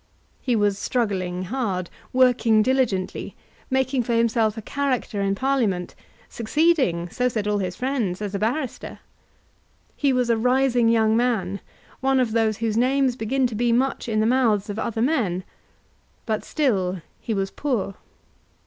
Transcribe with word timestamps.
He 0.41 0.55
was 0.55 0.79
struggling 0.79 1.43
hard, 1.43 1.87
working 2.11 2.63
diligently, 2.63 3.35
making 3.69 4.01
for 4.01 4.13
himself 4.13 4.57
a 4.57 4.61
character 4.63 5.21
in 5.21 5.35
Parliament, 5.35 5.93
succeeding, 6.27 7.07
so 7.09 7.29
said 7.29 7.47
all 7.47 7.59
his 7.59 7.75
friends, 7.75 8.19
as 8.19 8.33
a 8.33 8.39
barrister. 8.39 8.97
He 9.95 10.11
was 10.11 10.31
a 10.31 10.37
rising 10.37 10.89
young 10.89 11.15
man, 11.15 11.59
one 11.99 12.19
of 12.19 12.31
those 12.31 12.57
whose 12.57 12.77
names 12.77 13.15
began 13.15 13.45
to 13.45 13.53
be 13.53 13.71
much 13.71 14.09
in 14.09 14.19
the 14.21 14.25
mouths 14.25 14.71
of 14.71 14.79
other 14.79 15.03
men; 15.03 15.43
but 16.25 16.43
still 16.43 17.03
he 17.19 17.35
was 17.35 17.51
poor. 17.51 17.93